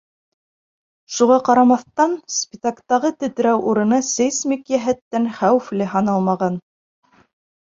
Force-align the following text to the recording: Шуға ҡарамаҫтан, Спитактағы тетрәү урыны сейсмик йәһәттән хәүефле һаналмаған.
Шуға 1.17 1.35
ҡарамаҫтан, 1.49 2.15
Спитактағы 2.35 3.11
тетрәү 3.25 3.61
урыны 3.73 4.01
сейсмик 4.09 4.75
йәһәттән 4.75 5.29
хәүефле 5.37 5.91
һаналмаған. 5.93 6.59